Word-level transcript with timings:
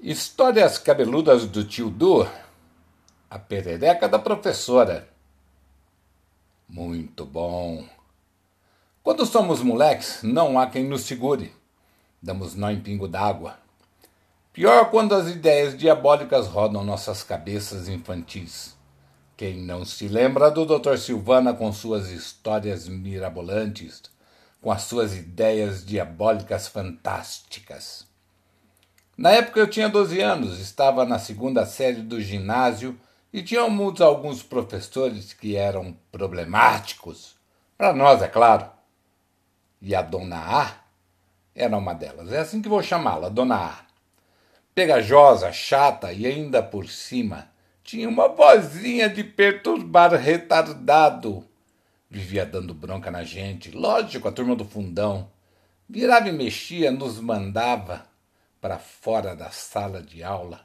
Histórias 0.00 0.78
cabeludas 0.78 1.44
do 1.44 1.64
tio 1.64 1.90
Du. 1.90 2.24
A 3.28 3.36
perereca 3.36 4.08
da 4.08 4.16
professora. 4.16 5.08
Muito 6.68 7.26
bom. 7.26 7.84
Quando 9.02 9.26
somos 9.26 9.60
moleques, 9.60 10.20
não 10.22 10.56
há 10.56 10.68
quem 10.68 10.84
nos 10.84 11.00
segure. 11.00 11.52
Damos 12.22 12.54
nó 12.54 12.70
em 12.70 12.80
pingo 12.80 13.08
d'água. 13.08 13.58
Pior 14.52 14.88
quando 14.88 15.16
as 15.16 15.28
ideias 15.28 15.76
diabólicas 15.76 16.46
rodam 16.46 16.84
nossas 16.84 17.24
cabeças 17.24 17.88
infantis. 17.88 18.76
Quem 19.36 19.56
não 19.56 19.84
se 19.84 20.06
lembra 20.06 20.48
do 20.48 20.64
Dr. 20.64 20.96
Silvana 20.96 21.52
com 21.52 21.72
suas 21.72 22.08
histórias 22.10 22.86
mirabolantes, 22.86 24.02
com 24.60 24.70
as 24.70 24.82
suas 24.82 25.16
ideias 25.16 25.84
diabólicas 25.84 26.68
fantásticas? 26.68 28.07
Na 29.18 29.32
época 29.32 29.58
eu 29.58 29.66
tinha 29.66 29.88
12 29.88 30.20
anos, 30.20 30.60
estava 30.60 31.04
na 31.04 31.18
segunda 31.18 31.66
série 31.66 32.02
do 32.02 32.20
ginásio 32.20 32.96
e 33.32 33.42
tínhamos 33.42 34.00
alguns 34.00 34.44
professores 34.44 35.32
que 35.32 35.56
eram 35.56 35.92
problemáticos. 36.12 37.34
Para 37.76 37.92
nós, 37.92 38.22
é 38.22 38.28
claro. 38.28 38.70
E 39.82 39.92
a 39.92 40.02
Dona 40.02 40.36
A 40.36 40.72
era 41.52 41.76
uma 41.76 41.94
delas. 41.94 42.30
É 42.30 42.38
assim 42.38 42.62
que 42.62 42.68
vou 42.68 42.80
chamá-la, 42.80 43.28
Dona 43.28 43.56
A. 43.56 43.78
Pegajosa, 44.72 45.50
chata 45.50 46.12
e 46.12 46.24
ainda 46.24 46.62
por 46.62 46.88
cima 46.88 47.50
tinha 47.82 48.08
uma 48.08 48.28
vozinha 48.28 49.08
de 49.08 49.24
perturbar 49.24 50.14
retardado. 50.14 51.44
Vivia 52.08 52.46
dando 52.46 52.72
bronca 52.72 53.10
na 53.10 53.24
gente, 53.24 53.72
lógico, 53.72 54.28
a 54.28 54.32
turma 54.32 54.54
do 54.54 54.64
fundão. 54.64 55.28
Virava 55.88 56.28
e 56.28 56.32
mexia, 56.32 56.92
nos 56.92 57.18
mandava 57.18 58.07
para 58.68 58.78
fora 58.78 59.34
da 59.34 59.50
sala 59.50 60.02
de 60.02 60.22
aula. 60.22 60.60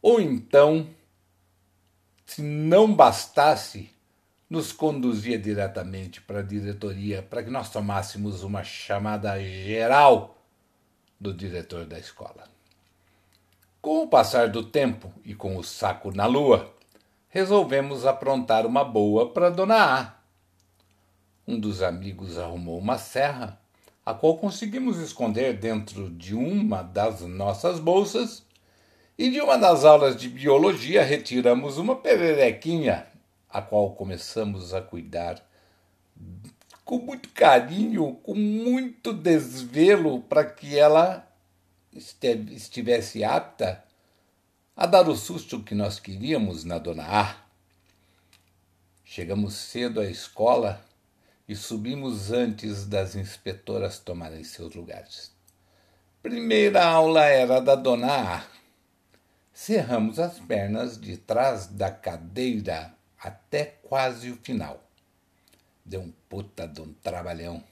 Ou 0.00 0.20
então, 0.20 0.88
se 2.24 2.40
não 2.40 2.94
bastasse, 2.94 3.90
nos 4.48 4.72
conduzia 4.72 5.36
diretamente 5.36 6.20
para 6.20 6.38
a 6.38 6.44
diretoria 6.44 7.20
para 7.20 7.42
que 7.42 7.50
nós 7.50 7.70
tomássemos 7.70 8.44
uma 8.44 8.62
chamada 8.62 9.36
geral 9.42 10.38
do 11.18 11.34
diretor 11.34 11.84
da 11.86 11.98
escola. 11.98 12.44
Com 13.82 14.04
o 14.04 14.08
passar 14.08 14.48
do 14.48 14.62
tempo 14.62 15.12
e 15.24 15.34
com 15.34 15.56
o 15.56 15.64
saco 15.64 16.14
na 16.14 16.26
lua, 16.26 16.72
resolvemos 17.28 18.06
aprontar 18.06 18.64
uma 18.64 18.84
boa 18.84 19.32
para 19.32 19.50
Dona 19.50 20.02
A. 20.02 20.14
Um 21.48 21.58
dos 21.58 21.82
amigos 21.82 22.38
arrumou 22.38 22.78
uma 22.78 22.96
serra 22.96 23.60
a 24.08 24.14
qual 24.14 24.38
conseguimos 24.38 24.96
esconder 25.00 25.58
dentro 25.58 26.08
de 26.08 26.34
uma 26.34 26.80
das 26.80 27.20
nossas 27.20 27.78
bolsas, 27.78 28.42
e 29.18 29.30
de 29.30 29.38
uma 29.38 29.58
das 29.58 29.84
aulas 29.84 30.16
de 30.16 30.30
biologia 30.30 31.04
retiramos 31.04 31.76
uma 31.76 31.94
pererequinha, 31.94 33.06
a 33.50 33.60
qual 33.60 33.90
começamos 33.90 34.72
a 34.72 34.80
cuidar 34.80 35.46
com 36.86 36.96
muito 36.96 37.28
carinho, 37.34 38.14
com 38.22 38.34
muito 38.34 39.12
desvelo, 39.12 40.22
para 40.22 40.42
que 40.42 40.78
ela 40.78 41.30
estivesse 41.92 43.22
apta 43.22 43.84
a 44.74 44.86
dar 44.86 45.06
o 45.06 45.14
susto 45.14 45.62
que 45.62 45.74
nós 45.74 46.00
queríamos 46.00 46.64
na 46.64 46.78
Dona 46.78 47.04
A. 47.04 47.36
Chegamos 49.04 49.52
cedo 49.52 50.00
à 50.00 50.06
escola 50.06 50.87
e 51.48 51.56
subimos 51.56 52.30
antes 52.30 52.84
das 52.84 53.16
inspetoras 53.16 53.98
tomarem 53.98 54.44
seus 54.44 54.74
lugares. 54.74 55.32
Primeira 56.20 56.84
aula 56.84 57.24
era 57.24 57.58
da 57.58 57.74
dona 57.74 58.36
A. 58.36 58.46
Cerramos 59.50 60.18
as 60.18 60.38
pernas 60.38 61.00
de 61.00 61.16
trás 61.16 61.66
da 61.66 61.90
cadeira 61.90 62.94
até 63.18 63.64
quase 63.64 64.30
o 64.30 64.36
final. 64.36 64.84
Deu 65.84 66.02
um 66.02 66.12
puta 66.28 66.68
de 66.68 66.82
um 66.82 66.92
trabalhão. 66.92 67.64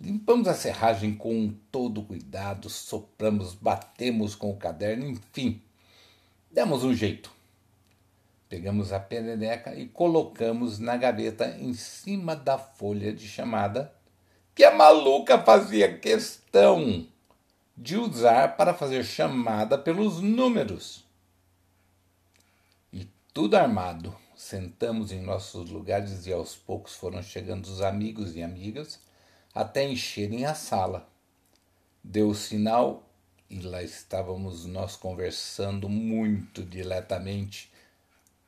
Limpamos 0.00 0.48
a 0.48 0.54
serragem 0.54 1.14
com 1.14 1.54
todo 1.70 2.02
cuidado, 2.02 2.68
sopramos, 2.68 3.54
batemos 3.54 4.34
com 4.34 4.50
o 4.50 4.56
caderno, 4.56 5.06
enfim, 5.06 5.62
demos 6.50 6.82
um 6.82 6.92
jeito. 6.92 7.35
Pegamos 8.48 8.92
a 8.92 9.00
perereca 9.00 9.74
e 9.74 9.88
colocamos 9.88 10.78
na 10.78 10.96
gaveta 10.96 11.56
em 11.58 11.74
cima 11.74 12.36
da 12.36 12.56
folha 12.56 13.12
de 13.12 13.26
chamada 13.26 13.92
que 14.54 14.64
a 14.64 14.74
maluca 14.74 15.38
fazia 15.42 15.98
questão 15.98 17.06
de 17.76 17.96
usar 17.96 18.56
para 18.56 18.72
fazer 18.72 19.04
chamada 19.04 19.76
pelos 19.76 20.20
números. 20.20 21.04
E 22.92 23.06
tudo 23.34 23.56
armado, 23.56 24.16
sentamos 24.34 25.12
em 25.12 25.20
nossos 25.20 25.68
lugares 25.68 26.26
e 26.26 26.32
aos 26.32 26.56
poucos 26.56 26.94
foram 26.94 27.22
chegando 27.22 27.66
os 27.66 27.82
amigos 27.82 28.34
e 28.36 28.42
amigas 28.42 29.00
até 29.54 29.86
encherem 29.86 30.46
a 30.46 30.54
sala. 30.54 31.08
Deu 32.02 32.28
o 32.28 32.34
sinal 32.34 33.02
e 33.50 33.60
lá 33.60 33.82
estávamos 33.82 34.64
nós 34.64 34.96
conversando 34.96 35.88
muito 35.88 36.62
diletamente 36.62 37.70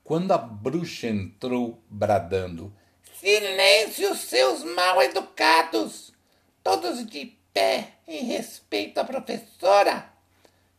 quando 0.09 0.33
a 0.33 0.39
bruxa 0.39 1.07
entrou 1.07 1.83
bradando: 1.91 2.73
Silêncio, 3.21 4.15
seus 4.15 4.65
mal 4.65 5.03
educados! 5.03 6.15
Todos 6.65 7.05
de 7.05 7.37
pé 7.53 7.93
em 8.07 8.25
respeito 8.25 8.97
à 8.97 9.05
professora! 9.05 10.11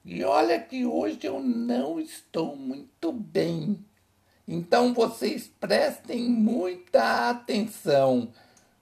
E 0.03 0.23
olha 0.23 0.59
que 0.59 0.83
hoje 0.83 1.19
eu 1.21 1.39
não 1.39 1.99
estou 1.99 2.55
muito 2.55 3.11
bem. 3.11 3.85
Então 4.47 4.95
vocês 4.95 5.47
prestem 5.59 6.27
muita 6.27 7.29
atenção. 7.29 8.33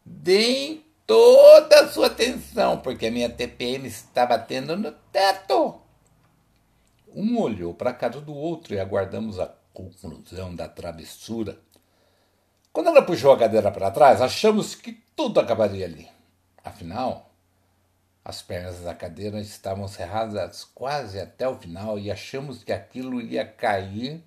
Deem 0.06 0.82
toda 1.06 1.82
a 1.82 1.90
sua 1.90 2.08
atenção, 2.08 2.80
porque 2.80 3.08
a 3.08 3.12
minha 3.12 3.30
TPM 3.30 3.86
está 3.86 4.26
batendo 4.26 4.78
no 4.78 4.94
teto. 5.12 5.82
Um 7.14 7.38
olhou 7.38 7.74
para 7.74 7.90
a 7.90 7.94
cara 7.94 8.22
do 8.22 8.34
outro 8.34 8.74
e 8.74 8.80
aguardamos 8.80 9.42
a 9.42 9.54
conclusão 9.78 10.56
da 10.56 10.68
travessura. 10.68 11.60
Quando 12.74 12.88
ela 12.88 13.04
puxou 13.04 13.32
a 13.32 13.38
cadeira 13.38 13.72
para 13.72 13.92
trás, 13.92 14.24
achamos 14.24 14.74
que 14.74 15.04
tudo 15.16 15.40
acabaria 15.40 15.86
ali. 15.86 16.10
Afinal, 16.64 17.32
as 18.26 18.42
pernas 18.42 18.80
da 18.82 18.96
cadeira 18.96 19.40
estavam 19.40 19.88
cerradas 19.88 20.64
quase 20.64 21.20
até 21.20 21.48
o 21.48 21.60
final 21.60 22.00
e 22.00 22.10
achamos 22.10 22.64
que 22.64 22.74
aquilo 22.74 23.22
ia 23.22 23.46
cair 23.46 24.24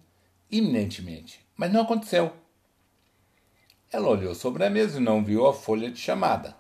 iminentemente. 0.49 1.45
Mas 1.57 1.73
não 1.73 1.83
aconteceu. 1.83 2.33
Ela 3.93 4.09
olhou 4.09 4.37
sobre 4.37 4.65
a 4.65 4.71
mesa 4.71 4.99
e 4.99 5.03
não 5.03 5.25
viu 5.25 5.49
a 5.49 5.53
folha 5.53 5.91
de 5.91 5.99
chamada. 5.99 6.55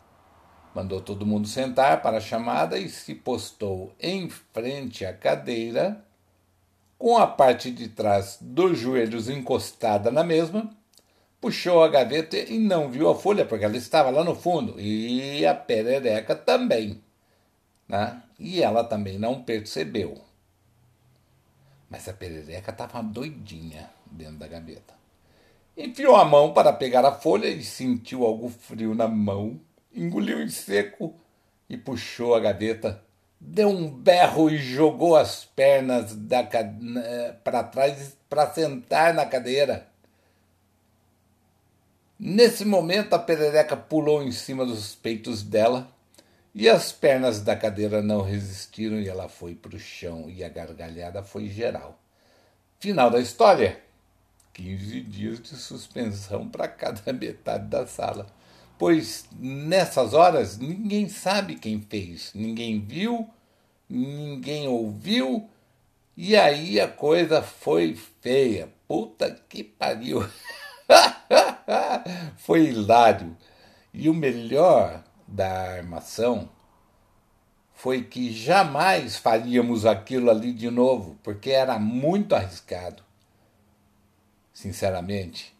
Mandou 0.75 1.01
todo 1.01 1.25
mundo 1.25 1.47
sentar 1.47 2.03
para 2.03 2.17
a 2.17 2.21
chamada 2.21 2.77
e 2.77 2.89
se 2.89 3.15
postou 3.15 3.95
em 4.01 4.29
frente 4.29 5.05
à 5.05 5.13
cadeira 5.13 6.05
com 7.01 7.17
a 7.17 7.27
parte 7.27 7.71
de 7.71 7.89
trás 7.89 8.37
dos 8.43 8.79
joelhos 8.79 9.31
encostada 9.31 10.11
na 10.11 10.23
mesma, 10.23 10.71
puxou 11.41 11.83
a 11.83 11.89
gaveta 11.89 12.37
e 12.37 12.59
não 12.59 12.91
viu 12.91 13.09
a 13.09 13.15
folha, 13.15 13.47
porque 13.47 13.65
ela 13.65 13.79
estava 13.79 14.11
lá 14.11 14.23
no 14.23 14.35
fundo, 14.35 14.79
e 14.79 15.47
a 15.47 15.55
perereca 15.55 16.37
também. 16.37 17.03
Né? 17.89 18.23
E 18.39 18.63
ela 18.63 18.85
também 18.85 19.19
não 19.19 19.43
percebeu. 19.43 20.23
Mas 21.89 22.07
a 22.07 22.13
perereca 22.13 22.71
estava 22.71 23.03
doidinha 23.03 23.89
dentro 24.05 24.37
da 24.37 24.47
gaveta. 24.47 24.93
Enfiou 25.75 26.17
a 26.17 26.25
mão 26.27 26.53
para 26.53 26.71
pegar 26.71 27.07
a 27.07 27.13
folha 27.13 27.47
e 27.47 27.65
sentiu 27.65 28.27
algo 28.27 28.51
frio 28.51 28.95
na 28.95 29.09
mão, 29.09 29.59
engoliu 29.91 30.43
em 30.43 30.51
seco 30.51 31.19
e 31.67 31.79
puxou 31.79 32.35
a 32.35 32.41
gaveta 32.41 33.03
deu 33.41 33.69
um 33.71 33.91
berro 33.91 34.51
e 34.51 34.59
jogou 34.59 35.17
as 35.17 35.45
pernas 35.45 36.15
para 37.43 37.65
trás 37.65 38.17
para 38.29 38.53
sentar 38.53 39.15
na 39.15 39.25
cadeira. 39.25 39.89
Nesse 42.19 42.67
momento, 42.67 43.15
a 43.15 43.19
perereca 43.19 43.77
pulou 43.77 44.23
em 44.23 44.31
cima 44.31 44.67
dos 44.67 44.95
peitos 44.95 45.43
dela 45.43 45.91
e 46.55 46.69
as 46.69 46.93
pernas 46.93 47.41
da 47.41 47.57
cadeira 47.57 48.03
não 48.03 48.21
resistiram 48.21 49.01
e 49.01 49.09
ela 49.09 49.29
foi 49.29 49.55
para 49.55 49.75
o 49.75 49.81
chão 49.81 50.29
e 50.29 50.45
a 50.45 50.49
gargalhada 50.49 51.23
foi 51.23 51.49
geral. 51.49 51.99
Final 52.79 53.11
da 53.11 53.21
história: 53.21 53.81
15 54.53 55.01
dias 55.01 55.41
de 55.41 55.57
suspensão 55.57 56.47
para 56.47 56.69
cada 56.69 57.11
metade 57.15 57.67
da 57.69 57.87
sala 57.87 58.27
pois 58.81 59.29
nessas 59.39 60.15
horas 60.15 60.57
ninguém 60.57 61.07
sabe 61.07 61.57
quem 61.57 61.83
fez, 61.83 62.33
ninguém 62.35 62.81
viu, 62.81 63.29
ninguém 63.87 64.69
ouviu, 64.69 65.51
e 66.17 66.35
aí 66.35 66.81
a 66.81 66.89
coisa 66.89 67.43
foi 67.43 67.95
feia. 68.23 68.73
Puta 68.89 69.31
que 69.51 69.63
pariu! 69.63 70.27
foi 72.39 72.69
hilário. 72.69 73.37
E 73.93 74.09
o 74.09 74.15
melhor 74.15 75.05
da 75.29 75.75
armação 75.75 76.49
foi 77.75 78.03
que 78.03 78.33
jamais 78.33 79.17
faríamos 79.17 79.85
aquilo 79.85 80.31
ali 80.31 80.55
de 80.55 80.71
novo, 80.71 81.19
porque 81.23 81.51
era 81.51 81.79
muito 81.79 82.35
arriscado. 82.35 83.03
Sinceramente, 84.55 85.55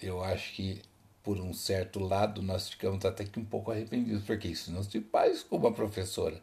eu 0.00 0.24
acho 0.24 0.54
que 0.54 0.82
por 1.28 1.38
um 1.40 1.52
certo 1.52 2.00
lado 2.00 2.40
nós 2.40 2.70
ficamos 2.70 3.04
até 3.04 3.22
que 3.22 3.38
um 3.38 3.44
pouco 3.44 3.70
arrependidos, 3.70 4.24
porque 4.24 4.48
isso 4.48 4.72
não 4.72 4.82
se 4.82 4.98
faz 5.12 5.42
com 5.42 5.58
uma 5.58 5.70
professora, 5.70 6.42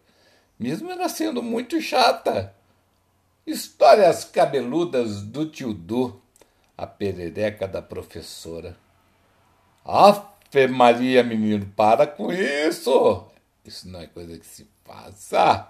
mesmo 0.59 0.91
ela 0.91 1.09
sendo 1.09 1.41
muito 1.41 1.81
chata. 1.81 2.53
Histórias 3.47 4.25
cabeludas 4.25 5.23
do 5.23 5.49
tio 5.49 5.73
Du, 5.73 6.21
a 6.77 6.85
perereca 6.85 7.67
da 7.67 7.81
professora. 7.81 8.77
Afe 9.83 10.67
Maria, 10.67 11.23
menino, 11.23 11.65
para 11.75 12.05
com 12.05 12.31
isso! 12.31 13.25
Isso 13.65 13.89
não 13.89 14.01
é 14.01 14.05
coisa 14.05 14.37
que 14.37 14.45
se 14.45 14.67
faça. 14.83 15.67